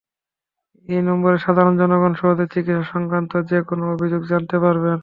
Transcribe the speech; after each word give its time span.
এই 0.89 1.01
নম্বরে 1.09 1.37
সাধারণ 1.45 1.73
জনগণ 1.81 2.13
সহজেই 2.19 2.51
চিকিৎসা 2.53 2.85
সংক্রান্ত 2.93 3.31
যে 3.51 3.59
কোনো 3.69 3.83
অভিযোগ 3.95 4.21
জানাতে 4.31 4.57
পারবেন। 4.63 4.97